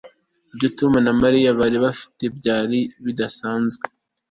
Ibyo 0.51 0.67
Tom 0.77 0.93
na 1.05 1.11
Mariya 1.21 1.49
bari 1.59 1.77
bafite 1.85 2.23
byari 2.37 2.79
bidasanzwe 3.05 3.83